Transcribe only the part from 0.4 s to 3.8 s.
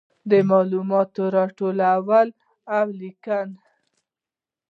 معلوماتو راټولول او لیکنه.